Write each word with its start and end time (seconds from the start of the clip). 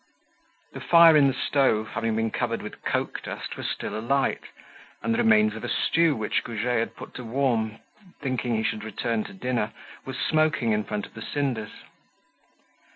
_"The 0.73 0.79
fire 0.81 1.15
in 1.15 1.27
the 1.27 1.35
stove, 1.35 1.89
having 1.89 2.15
been 2.15 2.31
covered 2.31 2.63
with 2.63 2.83
coke 2.83 3.21
dust, 3.21 3.55
was 3.55 3.69
still 3.69 3.95
alight, 3.95 4.41
and 5.03 5.13
the 5.13 5.19
remains 5.19 5.53
of 5.55 5.63
a 5.63 5.69
stew 5.69 6.15
which 6.15 6.43
Goujet 6.43 6.79
had 6.79 6.95
put 6.95 7.13
to 7.13 7.23
warm, 7.23 7.77
thinking 8.19 8.55
he 8.55 8.63
should 8.63 8.83
return 8.83 9.23
to 9.25 9.33
dinner, 9.33 9.73
was 10.03 10.17
smoking 10.17 10.71
in 10.71 10.85
front 10.85 11.05
of 11.05 11.13
the 11.13 11.21
cinders. 11.21 11.83